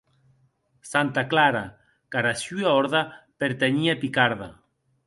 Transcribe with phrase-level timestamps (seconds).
[0.91, 1.63] Santa Clara,
[2.09, 3.01] qu’ara sua Orde
[3.39, 4.49] pertanhie Piccarda.